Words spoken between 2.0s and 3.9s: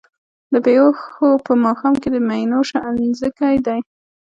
کي د مینوشو انځکی دی